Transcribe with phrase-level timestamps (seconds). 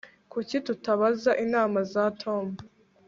[0.31, 2.45] Kuki tutabaza inama za Tom